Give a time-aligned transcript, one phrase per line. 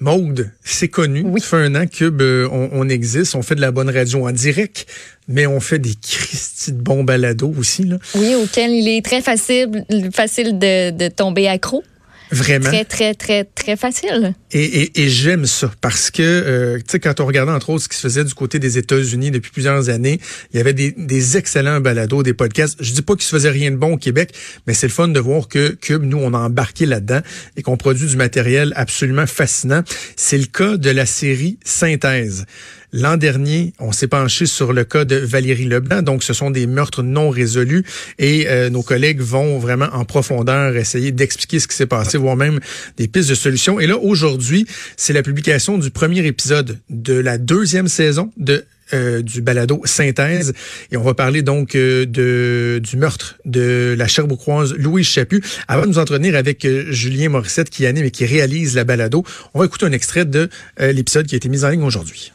[0.00, 1.22] Maude, c'est connu.
[1.24, 1.40] Oui.
[1.40, 4.32] Ça fait un an que euh, on, existe, on fait de la bonne radio en
[4.32, 4.86] direct,
[5.26, 7.84] mais on fait des Christy de bons balados aussi.
[7.84, 7.98] Là.
[8.14, 11.82] Oui, auquel il est très facile, facile de, de tomber accro.
[12.30, 12.68] Vraiment.
[12.68, 14.34] Très, très, très, très facile.
[14.52, 17.84] Et, et, et j'aime ça parce que, euh, tu sais, quand on regardait entre autres
[17.84, 20.20] ce qui se faisait du côté des États-Unis depuis plusieurs années,
[20.52, 22.76] il y avait des, des excellents balados, des podcasts.
[22.80, 24.34] Je dis pas qu'il se faisait rien de bon au Québec,
[24.66, 27.20] mais c'est le fun de voir que Cube, nous, on a embarqué là-dedans
[27.56, 29.82] et qu'on produit du matériel absolument fascinant.
[30.16, 32.46] C'est le cas de la série Synthèse.
[32.92, 36.00] L'an dernier, on s'est penché sur le cas de Valérie Leblanc.
[36.00, 37.84] Donc, ce sont des meurtres non résolus
[38.18, 42.36] et euh, nos collègues vont vraiment en profondeur essayer d'expliquer ce qui s'est passé, voire
[42.36, 42.60] même
[42.96, 43.78] des pistes de solutions.
[43.78, 44.66] Et là, aujourd'hui,
[44.96, 50.54] c'est la publication du premier épisode de la deuxième saison de euh, du balado Synthèse.
[50.90, 55.44] Et on va parler donc euh, de, du meurtre de la Cherbourgoise Louise Chaput.
[55.68, 59.58] Avant de nous entretenir avec Julien Morissette qui anime et qui réalise la balado, on
[59.58, 62.32] va écouter un extrait de l'épisode qui a été mis en ligne aujourd'hui.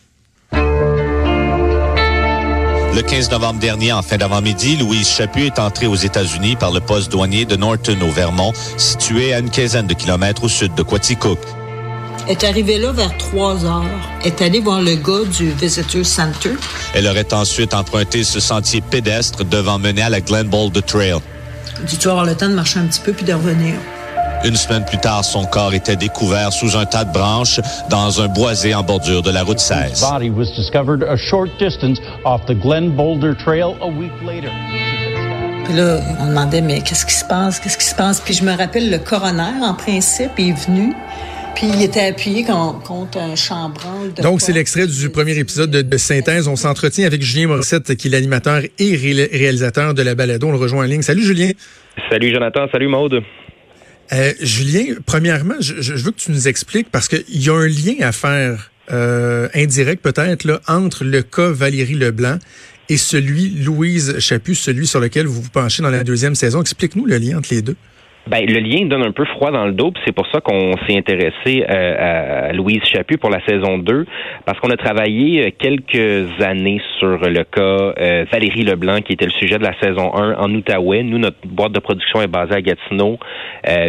[2.96, 6.80] Le 15 novembre dernier, en fin d'avant-midi, Louise Chaput est entrée aux États-Unis par le
[6.80, 10.84] poste douanier de Norton au Vermont, situé à une quinzaine de kilomètres au sud de
[10.84, 11.40] Quaticook.
[12.28, 13.84] Elle est arrivée là vers 3 heures.
[14.22, 16.52] Elle est allée voir le gars du Visitor Center.
[16.94, 21.18] Elle aurait ensuite emprunté ce sentier pédestre devant mener à la Glen Boulder Trail.
[21.88, 23.74] Dis-tu avoir le temps de marcher un petit peu puis de revenir?
[24.46, 28.28] Une semaine plus tard, son corps était découvert sous un tas de branches dans un
[28.28, 30.02] boisé en bordure de la route 16.
[30.02, 34.52] body was discovered a short distance off the Glen Boulder Trail a week later.
[35.64, 37.62] Puis là, on demandait, mais qu'est-ce qui se passe?
[37.62, 38.20] Qu'est-ce qui se passe?
[38.20, 40.94] Puis je me rappelle, le coroner, en principe, est venu.
[41.56, 44.14] Puis il était appuyé contre un chambranle.
[44.14, 46.50] De Donc, c'est l'extrait du premier épisode de, Synthèse.
[46.50, 50.48] On s'entretient avec Julien Morissette, qui est l'animateur et réalisateur de la balado.
[50.48, 51.02] On le rejoint en ligne.
[51.02, 51.52] Salut, Julien.
[52.10, 52.66] Salut, Jonathan.
[52.74, 53.22] Salut, Maude.
[54.14, 57.96] Euh, Julien, premièrement, je, veux que tu nous expliques parce qu'il y a un lien
[58.02, 62.38] à faire euh, indirect peut-être là entre le cas Valérie Leblanc
[62.90, 66.62] et celui Louise Chaput, celui sur lequel vous vous penchez dans la deuxième saison.
[66.62, 67.76] Explique-nous le lien entre les deux.
[68.26, 70.98] Ben, le lien donne un peu froid dans le dos, c'est pour ça qu'on s'est
[70.98, 74.06] intéressé euh, à Louise Chaput pour la saison 2,
[74.46, 79.26] parce qu'on a travaillé euh, quelques années sur le cas euh, Valérie Leblanc, qui était
[79.26, 81.04] le sujet de la saison 1 en Outaouais.
[81.04, 83.20] Nous, notre boîte de production est basée à Gatineau,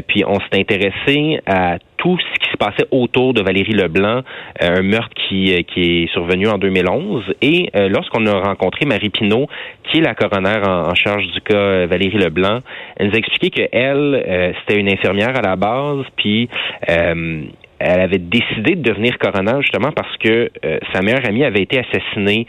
[0.08, 4.20] puis on s'est intéressé à tout ce qui se passait autour de Valérie Leblanc,
[4.60, 7.34] un meurtre qui, qui est survenu en 2011.
[7.41, 9.48] Et lorsqu'on a rencontré Marie Pinault,
[9.84, 12.60] qui est la coroner en, charge du cas Valérie Leblanc,
[12.97, 16.48] elle nous a expliqué qu'elle, euh, c'était une infirmière à la base, puis
[16.91, 17.43] euh,
[17.78, 21.78] elle avait décidé de devenir coroner justement parce que euh, sa meilleure amie avait été
[21.78, 22.47] assassinée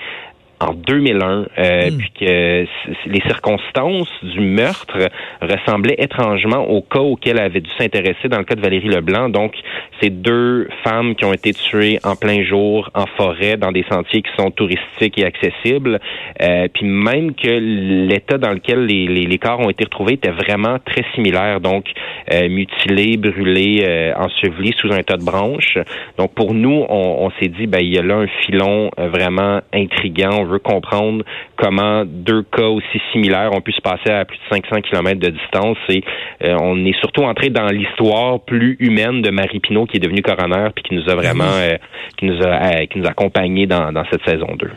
[0.60, 1.98] en 2001, euh, hmm.
[1.98, 2.66] puis que
[3.08, 5.10] les circonstances du meurtre
[5.42, 9.30] ressemblaient étrangement au cas auquel elle avait dû s'intéresser dans le cas de Valérie Leblanc.
[9.30, 9.54] Donc,
[10.02, 14.22] c'est deux femmes qui ont été tuées en plein jour, en forêt, dans des sentiers
[14.22, 16.00] qui sont touristiques et accessibles.
[16.42, 20.32] Euh, puis même que l'état dans lequel les, les, les, corps ont été retrouvés était
[20.32, 21.60] vraiment très similaire.
[21.60, 21.86] Donc,
[22.32, 25.78] euh, mutilés, brûlés, euh, ensevelis sous un tas de branches.
[26.18, 29.10] Donc, pour nous, on, on s'est dit, ben, il y a là un filon euh,
[29.10, 31.24] vraiment intriguant on veut comprendre
[31.58, 35.30] comment deux cas aussi similaires ont pu se passer à plus de 500 km de
[35.30, 35.78] distance.
[35.90, 36.04] Et
[36.44, 40.22] euh, on est surtout entré dans l'histoire plus humaine de Marie Pinault qui est devenue
[40.22, 41.76] coroner puis qui nous a vraiment euh,
[42.18, 44.70] qui nous a euh, qui nous a accompagnés dans, cette saison 2.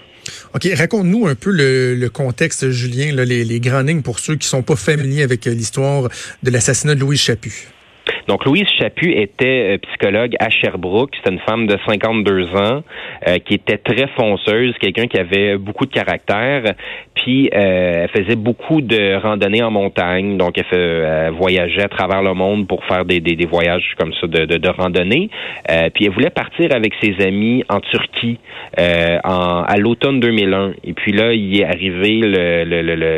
[0.54, 4.62] OK, raconte-nous un peu le, contexte, Julien, les, les grandes lignes pour ceux qui sont
[4.62, 6.08] pas familiers avec l'histoire
[6.42, 7.68] de l'assassinat de Louis Chaput.
[8.28, 11.12] Donc, Louise Chaput était euh, psychologue à Sherbrooke.
[11.24, 12.82] C'est une femme de 52 ans
[13.26, 16.74] euh, qui était très fonceuse, quelqu'un qui avait beaucoup de caractère.
[17.14, 20.36] Puis, euh, elle faisait beaucoup de randonnées en montagne.
[20.36, 24.44] Donc, elle, voyageait à travers le monde pour faire des, des, voyages comme ça de,
[24.44, 25.30] de, randonnée.
[25.94, 28.38] puis, elle voulait partir avec ses amis en Turquie
[28.78, 30.72] en, à l'automne 2001.
[30.84, 32.20] Et puis là, il est arrivé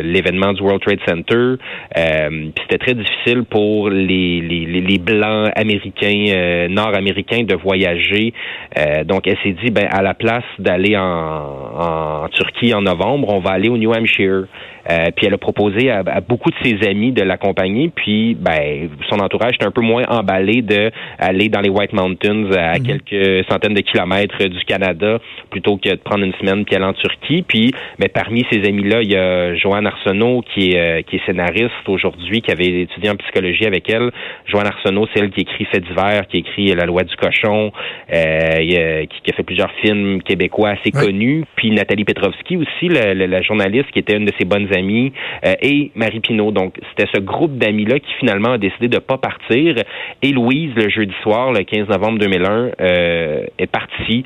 [0.05, 1.57] l'événement du World Trade Center.
[1.95, 8.33] puis, c'était très difficile pour les, les, les blancs américains, euh, nord-américains de voyager.
[8.79, 13.29] Euh, donc, elle s'est dit, ben, à la place d'aller en, en, Turquie en novembre,
[13.31, 14.45] on va aller au New Hampshire.
[14.89, 17.91] Euh, puis elle a proposé à, beaucoup de ses amis de l'accompagner.
[17.95, 22.51] Puis ben son entourage était un peu moins emballé de aller dans les White Mountains
[22.53, 22.87] à mhm.
[22.87, 25.19] quelques centaines de kilomètres du Canada
[25.51, 27.43] plutôt que de prendre une semaine puis aller en Turquie.
[27.47, 31.27] Puis ben, parmi ces amis-là, il y a Joanne Arsenault qui est, euh, qui est
[31.27, 34.11] scénariste aujourd'hui, qui avait étudié en psychologie avec elle.
[34.47, 37.73] Joanne Arsenault, c'est elle qui écrit Fait divers, qui écrit La loi du cochon,
[38.13, 41.45] euh, qui, a fait plusieurs films québécois assez connus.
[41.57, 45.13] Puis Nathalie Petrovski aussi, la, journaliste qui était une de ses bonnes amies,
[45.45, 46.53] euh, et Marie Pinault.
[46.53, 49.75] Donc, c'était ce groupe d'amis-là qui finalement a décidé de pas partir.
[50.23, 54.25] Et Louise, le jeudi soir, le 15 novembre 2001, euh, est partie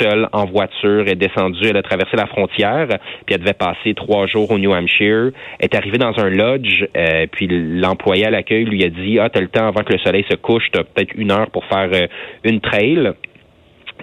[0.00, 2.86] seule en voiture, est descendue, elle a traversé la frontière,
[3.24, 7.26] puis elle devait passer trois jours au New Hampshire, est arrivée dans un lodge, euh,
[7.32, 10.24] puis l'employé à l'accueil lui a dit, ah, t'as le temps avant que le soleil
[10.28, 11.88] se couche, t'as peut-être une heure pour faire
[12.44, 13.12] une trail.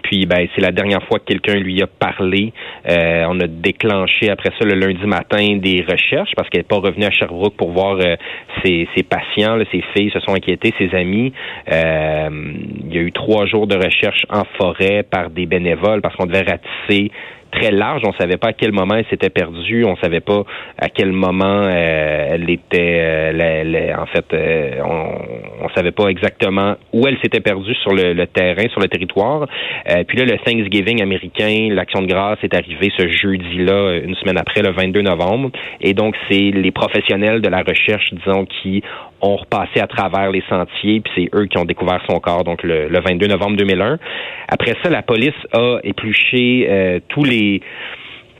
[0.04, 2.54] Puis ben c'est la dernière fois que quelqu'un lui a parlé.
[2.90, 6.78] Euh, on a déclenché après ça le lundi matin des recherches parce qu'elle n'est pas
[6.78, 8.16] revenue à Sherbrooke pour voir euh,
[8.64, 11.34] ses, patients, ses filles se sont inquiétées, ses amis.
[11.72, 12.30] Euh,
[12.86, 16.26] il y a eu trois jours de recherche en forêt par des bénévoles parce qu'on
[16.26, 17.12] devait ratisser
[17.54, 18.02] très large.
[18.06, 19.86] On savait pas à quel moment elle s'était perdue.
[19.86, 20.44] On savait pas
[20.78, 23.00] à quel moment euh, elle était.
[23.02, 28.26] Euh, en fait, euh, on, on savait pas exactement où elle s'était perdue sur le,
[28.26, 29.48] terrain, sur le territoire.
[30.08, 34.62] puis là, le Thanksgiving américain, l'action de grâce est arrivé ce jeudi-là, une semaine après,
[34.62, 35.52] le 22 novembre.
[35.82, 38.84] Et donc, c'est les professionnels de la recherche, disons, qui
[39.24, 42.62] ont repassé à travers les sentiers, puis c'est eux qui ont découvert son corps, donc
[42.62, 43.98] le, le 22 novembre 2001.
[44.50, 47.62] Après ça, la police a épluché euh, tous les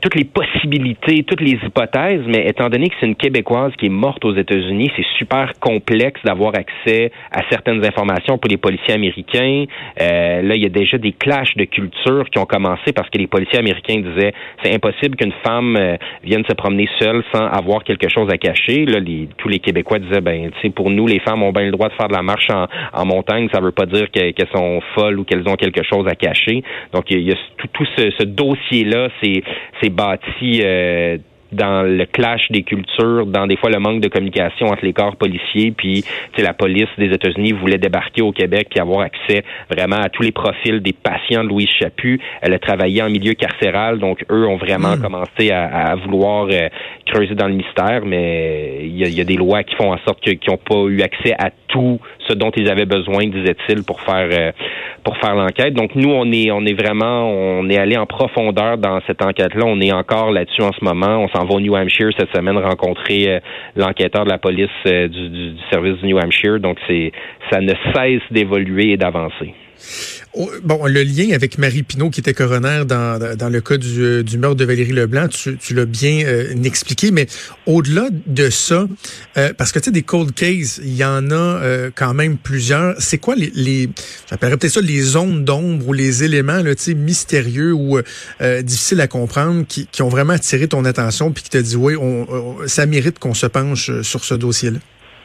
[0.04, 3.96] toutes les possibilités, toutes les hypothèses, mais étant donné que c'est une Québécoise qui est
[4.06, 9.64] morte aux États-Unis, c'est super complexe d'avoir accès à certaines informations pour les policiers américains.
[10.02, 13.16] Euh, là, il y a déjà des clashs de culture qui ont commencé parce que
[13.16, 17.82] les policiers américains disaient c'est impossible qu'une femme euh, vienne se promener seule sans avoir
[17.82, 18.84] quelque chose à cacher.
[18.84, 21.64] Là, les, tous les Québécois disaient ben, tu sais, pour nous, les femmes ont bien
[21.64, 23.48] le droit de faire de la marche en, montagne.
[23.54, 26.62] Ça veut pas dire qu'elles sont folles ou qu'elles ont quelque chose à cacher.
[26.92, 29.42] Donc, il y a, tout, tout ce, ce dossier-là, c'est
[29.94, 31.18] bâti euh,
[31.54, 35.16] dans le clash des cultures, dans des fois le manque de communication entre les corps
[35.16, 36.04] policiers, puis
[36.36, 40.32] la police des États-Unis voulait débarquer au Québec puis avoir accès vraiment à tous les
[40.32, 42.20] profils des patients de Louise Chaput.
[42.42, 45.02] Elle a travaillé en milieu carcéral, donc eux ont vraiment hmm.
[45.02, 46.68] commencé à, vouloir euh,
[47.06, 50.38] creuser dans le mystère, mais il y a, des lois qui font en sorte qu'ils
[50.48, 54.52] n'ont pas eu accès à tout ce dont ils avaient besoin, disait-il, pour faire euh,
[55.04, 55.74] pour faire l'enquête.
[55.74, 59.64] Donc nous, on est on est vraiment on est allé en profondeur dans cette enquête-là.
[59.66, 61.18] On est encore là-dessus en ce moment.
[61.18, 63.40] On s'en va au New Hampshire cette semaine rencontrer euh,
[63.76, 66.58] l'enquêteur de la police euh, du, du, service du New Hampshire.
[66.58, 67.12] Donc c'est
[67.50, 69.54] ça ne cesse d'évoluer et d'avancer.
[70.36, 74.02] Oh, bon, le lien avec Marie Pinault, qui était coroner dans, dans le cas du,
[74.02, 77.28] euh, du meurtre de Valérie Leblanc, tu, tu l'as bien euh, expliqué, mais
[77.66, 78.88] au-delà de ça,
[79.36, 81.60] euh, parce que tu sais, des cold cases, il y en a
[81.94, 82.96] quand même plusieurs.
[82.98, 83.88] C'est quoi les, les
[84.28, 88.00] j'appellerais peut-être ça les zones d'ombre ou les éléments là, mystérieux ou
[88.62, 91.94] difficiles à comprendre qui, qui, ont vraiment attiré ton attention puis qui te dit, oui,
[91.96, 94.78] on, ça mérite qu'on se penche sur ce dossier-là?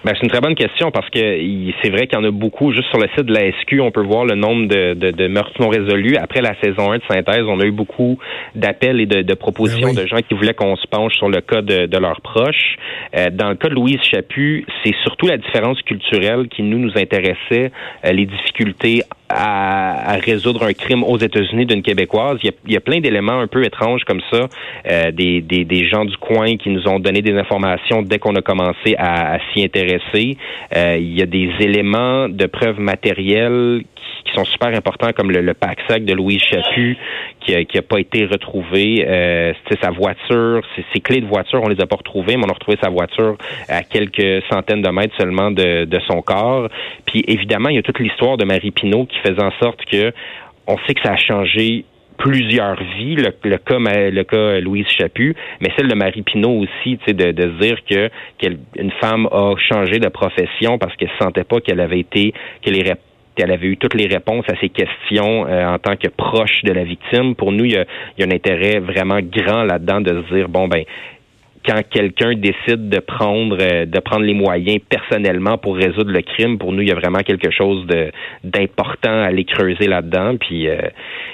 [0.05, 2.71] Ben, c'est une très bonne question parce que c'est vrai qu'il y en a beaucoup.
[2.71, 5.27] Juste sur le site de la SQ, on peut voir le nombre de, de, de
[5.27, 6.15] meurtres non résolus.
[6.15, 8.17] Après la saison 1 de synthèse, on a eu beaucoup
[8.55, 11.41] d'appels et de, de propositions ben de gens qui voulaient qu'on se penche sur le
[11.41, 12.77] cas de, de leurs proches.
[13.17, 16.93] Euh, dans le cas de Louise Chaput, c'est surtout la différence culturelle qui nous nous
[16.95, 17.71] intéressait,
[18.05, 22.39] euh, les difficultés à, résoudre un crime aux États-Unis d'une Québécoise.
[22.43, 24.47] Il y a, il y a plein d'éléments un peu étranges comme ça,
[24.89, 28.35] euh, des, des, des, gens du coin qui nous ont donné des informations dès qu'on
[28.35, 30.37] a commencé à, à s'y intéresser.
[30.75, 33.83] Euh, il y a des éléments de preuves matérielles
[34.25, 36.97] qui sont super importants, comme le, le pack-sac de Louise Chaput,
[37.39, 39.05] qui n'a pas été retrouvé.
[39.07, 40.61] Euh, sa voiture,
[40.93, 43.37] ses, clés de voiture, on les a pas retrouvées, mais on a retrouvé sa voiture
[43.67, 46.69] à quelques centaines de mètres seulement de, de son corps.
[47.05, 50.11] Puis évidemment, il y a toute l'histoire de Marie Pinault qui faisait en sorte que
[50.67, 51.85] on sait que ça a changé
[52.19, 56.99] plusieurs vies, le, le, cas le cas Louise Chaput, mais celle de Marie Pinault aussi,
[57.07, 61.61] de, de se dire que qu'une femme a changé de profession parce qu'elle sentait pas
[61.61, 62.75] qu'elle avait été qu'elle
[63.39, 66.73] qu'elle avait eu toutes les réponses à ces questions euh, en tant que proche de
[66.73, 67.35] la victime.
[67.35, 67.85] Pour nous, il y a,
[68.17, 70.83] il y a un intérêt vraiment grand là-dedans de se dire bon ben
[71.65, 76.57] quand quelqu'un décide de prendre euh, de prendre les moyens personnellement pour résoudre le crime,
[76.57, 78.11] pour nous, il y a vraiment quelque chose de
[78.43, 80.35] d'important à aller creuser là-dedans.
[80.37, 80.81] Puis euh,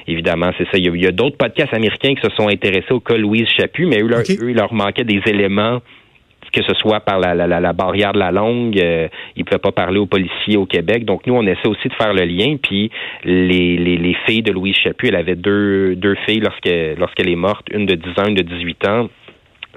[0.08, 0.78] évidemment, c'est ça.
[0.78, 4.02] Il y a, d'autres podcasts américains qui se sont intéressés au cas Louise Chaput, mais
[4.02, 5.82] eux, leur, eux il leur manquait des éléments
[6.52, 10.00] que ce soit par la, barrière de la langue, euh, ils ne pouvaient pas parler
[10.00, 11.06] aux policiers au Québec.
[11.06, 12.58] Donc nous, on essaie aussi de faire le lien.
[12.62, 12.90] Puis
[13.24, 17.36] les, les, les filles de Louise Chaput, elle avait deux, deux filles lorsqu'elle lorsqu'elle est
[17.36, 19.10] morte, une de 10 ans, une de 18 ans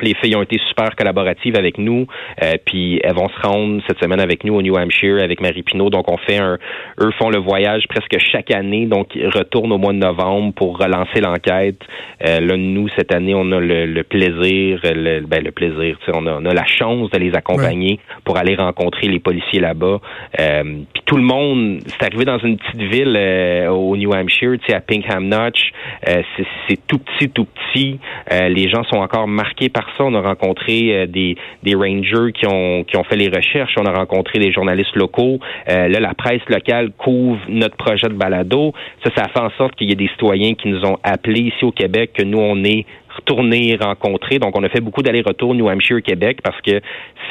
[0.02, 2.06] Les filles ont été super collaboratives avec nous,
[2.42, 5.62] euh, puis elles vont se rendre cette semaine avec nous au New Hampshire avec Marie
[5.62, 5.90] Pinault.
[5.90, 6.58] Donc on fait un,
[7.00, 10.78] eux font le voyage presque chaque année, donc ils retournent au mois de novembre pour
[10.78, 11.80] relancer l'enquête.
[12.26, 16.34] Euh, là nous cette année on a le, plaisir, le, ben, le plaisir, on a,
[16.34, 20.00] on a la chance de les accompagner pour aller rencontrer les policiers là-bas.
[20.40, 20.62] Euh,
[20.92, 24.66] puis tout le monde, c'est arrivé dans une petite ville euh, au New Hampshire, tu
[24.66, 25.72] sais à Pinkham Notch,
[26.04, 27.98] c'est tout petit, tout petit.
[28.30, 32.84] les gens sont encore marqués par on a rencontré euh, des, des rangers qui ont,
[32.84, 33.74] qui ont fait les recherches.
[33.78, 35.38] On a rencontré des journalistes locaux.
[35.68, 38.72] Euh, là, la presse locale couvre notre projet de balado.
[39.04, 41.64] Ça, ça fait en sorte qu'il y ait des citoyens qui nous ont appelés ici
[41.64, 44.38] au Québec, que nous, on est retournés rencontrer.
[44.38, 46.80] Donc, on a fait beaucoup d'allers-retours New Hampshire, Québec, parce que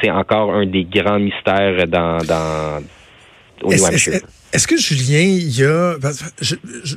[0.00, 2.82] c'est encore un des grands mystères dans, dans
[3.62, 4.20] au New Hampshire.
[4.50, 5.96] Est-ce que Julien, il y a,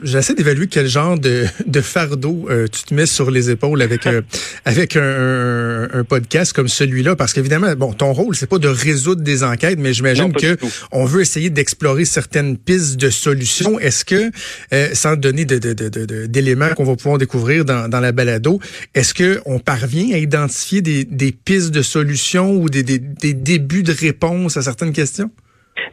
[0.03, 4.07] j'essaie d'évaluer quel genre de, de fardeau euh, tu te mets sur les épaules avec
[4.07, 4.21] euh,
[4.65, 9.21] avec un, un, podcast comme celui-là, parce qu'évidemment, bon, ton rôle c'est pas de résoudre
[9.21, 10.57] des enquêtes, mais j'imagine que
[10.93, 13.77] on veut essayer d'explorer certaines pistes de solutions.
[13.79, 14.31] Est-ce que,
[14.73, 18.61] euh, sans donner d'éléments de, de, qu'on va pouvoir découvrir dans, dans la balado,
[18.95, 23.33] est-ce que on parvient à identifier des, des pistes de solutions ou des, des, des
[23.33, 25.29] débuts de réponses à certaines questions?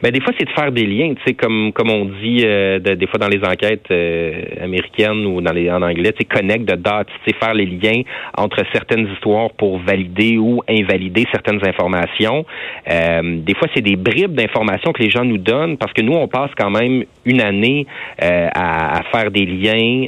[0.01, 2.79] Ben des fois c'est de faire des liens, tu sais comme comme on dit euh,
[2.79, 6.65] des fois dans les enquêtes euh, américaines ou dans les en anglais, tu sais connect
[6.65, 8.03] the dots, tu sais faire les liens
[8.37, 12.45] entre certaines histoires pour valider ou invalider certaines informations.
[12.89, 16.13] Euh, des fois c'est des bribes d'informations que les gens nous donnent parce que nous
[16.13, 17.85] on passe quand même une année
[18.19, 20.05] à, à, faire des liens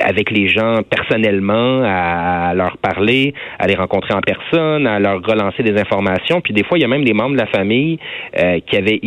[0.00, 5.62] avec les gens personnellement, à, leur parler, à les rencontrer en personne, à leur relancer
[5.62, 6.40] des informations.
[6.40, 7.98] Puis des fois il y a même des membres de la famille
[8.66, 8.98] qui avaient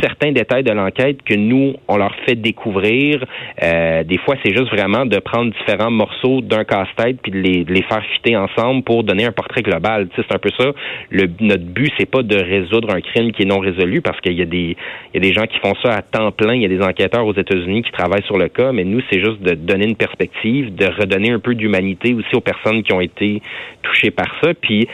[0.00, 3.24] certains détails de l'enquête que nous, on leur fait découvrir.
[3.62, 7.64] Euh, des fois, c'est juste vraiment de prendre différents morceaux d'un casse-tête puis de les,
[7.64, 10.08] les, faire fitter ensemble pour donner un portrait global.
[10.08, 10.72] Tu sais, c'est un peu ça.
[11.10, 14.34] Le, notre but, c'est pas de résoudre un crime qui est non résolu parce qu'il
[14.34, 14.76] y a des
[15.12, 16.54] il y a des gens qui font ça à temps plein.
[16.54, 19.20] Il y a des enquêteurs aux États-Unis qui travaillent sur le cas, mais nous, c'est
[19.20, 23.00] juste de donner une perspective, de redonner un peu d'humanité aussi aux personnes qui ont
[23.00, 23.40] été
[23.82, 24.52] touchées par ça.
[24.54, 24.88] Puis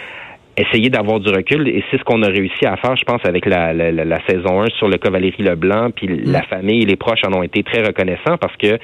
[0.60, 3.46] essayer d'avoir du recul et c'est ce qu'on a réussi à faire, je pense, avec
[3.46, 6.32] la, la, la, saison 1 sur le cas Valérie Leblanc, puis mm.
[6.32, 8.78] la famille et les proches en ont été très reconnaissants parce que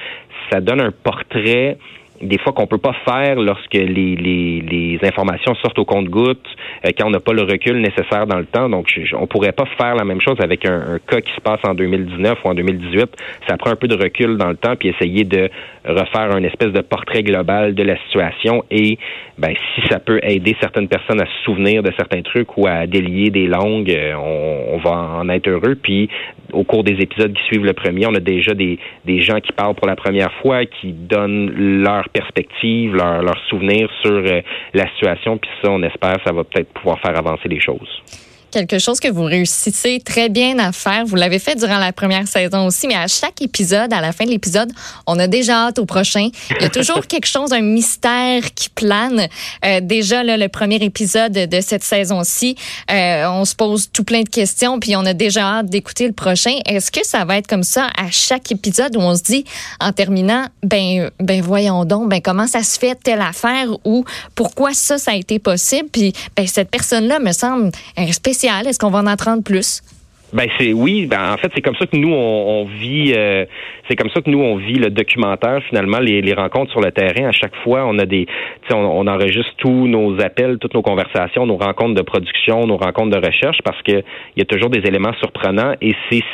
[0.50, 1.78] ça donne un portrait
[2.22, 6.46] des fois qu'on peut pas faire lorsque les, les, les informations sortent au compte-gouttes,
[6.84, 8.68] euh, quand on n'a pas le recul nécessaire dans le temps.
[8.68, 11.74] Donc, on pourrait pas faire la même chose avec un, cas qui se passe en
[11.74, 13.06] 2019 ou en 2018.
[13.48, 15.48] Ça prend un peu de recul dans le temps puis essayer de
[15.84, 18.98] refaire un espèce de portrait global de la situation et
[19.38, 22.86] ben si ça peut aider certaines personnes à se souvenir de certains trucs ou à
[22.86, 25.76] délier des langues, euh, on, on va en être heureux.
[25.80, 26.08] Puis
[26.56, 29.52] au cours des épisodes qui suivent le premier, on a déjà des, des gens qui
[29.52, 31.50] parlent pour la première fois, qui donnent
[31.82, 34.40] leur perspective, leur, leur souvenir sur euh,
[34.74, 35.38] la situation.
[35.38, 38.02] Puis ça, on espère, ça va peut-être pouvoir faire avancer les choses
[38.56, 41.04] quelque chose que vous réussissez très bien à faire.
[41.04, 44.24] Vous l'avez fait durant la première saison aussi, mais à chaque épisode, à la fin
[44.24, 44.72] de l'épisode,
[45.06, 46.30] on a déjà hâte au prochain.
[46.50, 49.28] Il y a toujours quelque chose, un mystère qui plane.
[49.64, 52.56] Euh, déjà, là, le premier épisode de cette saison-ci,
[52.90, 56.14] euh, on se pose tout plein de questions, puis on a déjà hâte d'écouter le
[56.14, 56.58] prochain.
[56.64, 59.44] Est-ce que ça va être comme ça à chaque épisode où on se dit,
[59.80, 64.72] en terminant, ben, ben voyons donc, ben comment ça se fait telle affaire ou pourquoi
[64.72, 65.90] ça, ça a été possible?
[65.92, 68.06] Puis, ben, cette personne-là me semble un
[68.46, 69.82] est-ce qu'on va en apprendre plus?
[70.32, 73.44] Ben c'est oui, ben en fait c'est comme ça que nous on, vit, euh,
[73.88, 76.90] c'est comme ça que nous on vit le documentaire finalement les, les rencontres sur le
[76.90, 77.28] terrain.
[77.28, 78.26] À chaque fois on a des,
[78.70, 83.16] on, on enregistre tous nos appels, toutes nos conversations, nos rencontres de production, nos rencontres
[83.20, 86.24] de recherche parce que il y a toujours des éléments surprenants et c'est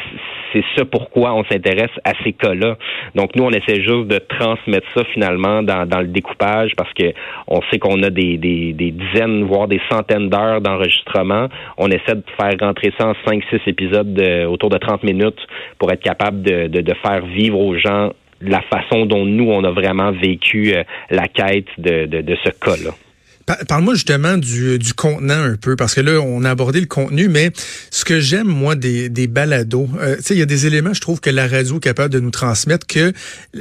[0.54, 2.76] c'est ça pourquoi on s'intéresse à ces cas-là.
[3.14, 7.14] Donc nous, on essaie juste de transmettre ça finalement dans, dans le découpage parce que
[7.46, 11.48] on sait qu'on a des, des, des, dizaines, voire des centaines d'heures d'enregistrement.
[11.78, 13.81] On essaie de faire rentrer ça en 5-6 épisodes
[14.46, 15.40] autour de 30 minutes
[15.78, 20.10] pour être capable de, faire vivre aux gens la façon dont nous, on a vraiment
[20.10, 22.90] vécu euh, la quête de, de, de ce cas-là.
[23.68, 27.28] Parle-moi justement du, du, contenant un peu, parce que là, on a abordé le contenu,
[27.28, 27.52] mais
[27.90, 30.94] ce que j'aime, moi, des, des balados, euh, tu sais, il y a des éléments,
[30.94, 33.12] je trouve, que la radio est capable de nous transmettre que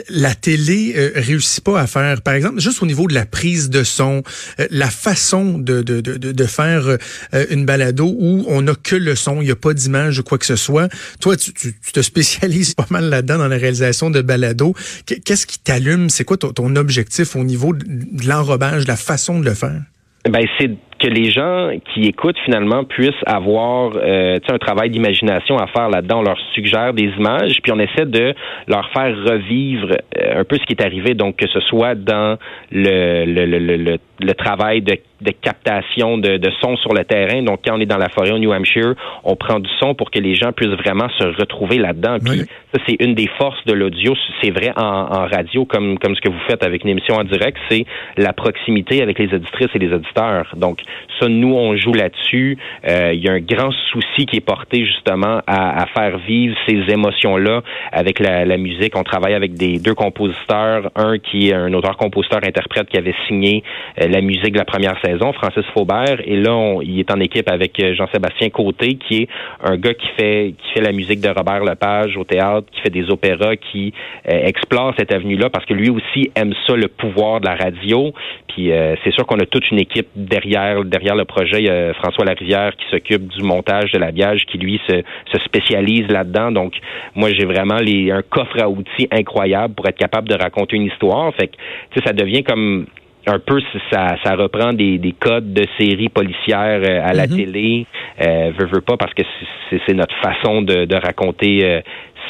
[0.10, 2.22] la télé euh, réussit pas à faire.
[2.22, 4.24] Par exemple, juste au niveau de la prise de son,
[4.60, 6.98] euh, la façon de, de, de, de faire
[7.34, 10.24] euh, une balado où on n'a que le son, il n'y a pas d'image ou
[10.24, 10.90] quoi que ce soit.
[11.20, 14.76] Toi, tu, tu, te spécialises pas mal là-dedans dans la réalisation de balados.
[15.06, 16.10] Qu'est-ce qui t'allume?
[16.10, 19.81] C'est quoi ton, ton objectif au niveau de l'enrobage, la façon de le faire?
[20.30, 25.66] Ben, c'est que les gens qui écoutent finalement puissent avoir euh, un travail d'imagination à
[25.66, 26.20] faire là-dedans.
[26.20, 28.36] On leur suggère des images, puis on essaie de
[28.68, 31.16] leur faire revivre euh, un peu ce qui est arrivé.
[31.16, 32.38] Donc que ce soit dans
[32.72, 33.98] le, le, le, le
[34.34, 37.42] travail de, de captation de, de, son sur le terrain.
[37.44, 40.12] Donc, quand on est dans la forêt au New Hampshire, on prend du son pour
[40.12, 42.18] que les gens puissent vraiment se retrouver là-dedans.
[42.24, 42.40] Puis
[42.74, 44.14] ça, c'est une des forces de l'audio.
[44.42, 47.24] C'est vrai en, en, radio, comme, comme ce que vous faites avec une émission en
[47.24, 47.86] direct, c'est
[48.18, 50.54] la proximité avec les auditrices et les auditeurs.
[50.56, 50.80] Donc,
[51.20, 52.58] ça, nous, on joue là-dessus.
[52.88, 56.56] Euh, il y a un grand souci qui est porté justement à, à faire vivre
[56.68, 57.62] ces émotions-là
[57.92, 58.96] avec la, la, musique.
[58.96, 63.64] On travaille avec des deux compositeurs, un qui est un auteur-compositeur-interprète qui avait signé
[64.02, 67.20] euh, la musique de la première saison, Francis Faubert, et là, on, il est en
[67.20, 69.28] équipe avec euh, Jean-Sébastien Côté, qui est
[69.64, 72.90] un gars qui fait qui fait la musique de Robert Lepage au théâtre, qui fait
[72.90, 73.94] des opéras, qui
[74.30, 78.14] euh, explore cette avenue-là parce que lui aussi aime ça, le pouvoir de la radio.
[78.50, 81.60] Puis euh, c'est sûr qu'on a toute une équipe derrière derrière le projet.
[81.60, 85.40] Il y a François Larivière qui s'occupe du montage de l'habillage, qui lui se, se
[85.46, 86.52] spécialise là-dedans.
[86.52, 86.74] Donc
[87.16, 90.86] moi j'ai vraiment les, un coffre à outils incroyable pour être capable de raconter une
[90.86, 91.34] histoire.
[91.36, 92.88] Fait que ça devient comme
[93.28, 93.62] un peu
[93.92, 97.36] ça, ça reprend des, des codes de séries policières euh, à la mm-hmm.
[97.36, 97.86] télé,
[98.22, 99.24] euh, veut, veut pas parce que
[99.70, 101.82] c'est notre façon de, de raconter euh,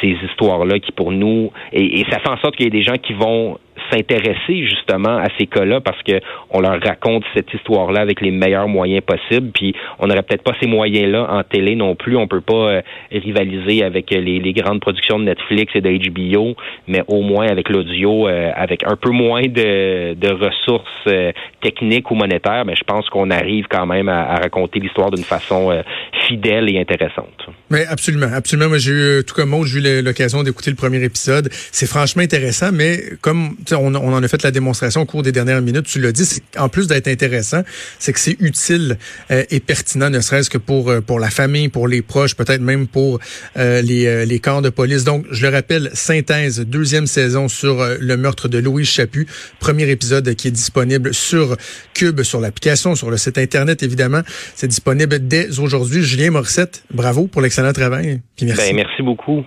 [0.02, 2.84] ces histoires-là qui pour nous et, et ça fait en sorte qu'il y a des
[2.84, 3.58] gens qui vont
[3.92, 6.20] s'intéresser justement à ces cas-là parce que
[6.50, 9.52] on leur raconte cette histoire-là avec les meilleurs moyens possibles.
[9.54, 12.16] Puis on n'aurait peut-être pas ces moyens-là en télé non plus.
[12.18, 12.82] On peut pas euh,
[13.12, 16.56] rivaliser avec les, grandes productions de Netflix et de HBO,
[16.88, 21.32] mais au moins avec l'audio, euh, avec un peu moins de, ressources euh,
[21.62, 25.84] techniques ou monétaires, mais je pense qu'on arrive quand même à, raconter l'histoire d'une façon
[26.28, 27.48] fidèle et intéressante.
[27.70, 28.70] Mais absolument, absolument.
[28.70, 31.50] Moi, j'ai eu, tout comme moi, j'ai eu l'occasion d'écouter le premier épisode.
[31.52, 35.62] C'est franchement intéressant, mais comme on, en a fait la démonstration au cours des dernières
[35.62, 37.64] minutes, tu l'as dit, en plus d'être intéressant,
[38.00, 38.98] c'est que c'est utile
[39.32, 42.62] euh, et pertinent, ne serait-ce que pour euh, pour la famille, pour les proches, peut-être
[42.62, 43.20] même pour
[43.58, 45.04] euh, les, euh, les camps de police.
[45.04, 49.28] Donc, je le rappelle, Synthèse, deuxième saison sur euh, le meurtre de Louise Chaput,
[49.60, 51.58] premier épisode qui est disponible sur
[51.94, 54.22] Cube, sur l'application, sur le site Internet, évidemment.
[54.56, 56.04] C'est disponible dès aujourd'hui.
[56.04, 58.22] Julien Morissette, bravo pour l'excellent travail.
[58.36, 58.70] Puis merci.
[58.70, 59.44] Ben, merci beaucoup.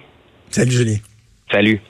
[0.50, 0.96] Salut, Julien.
[1.50, 1.80] Salut.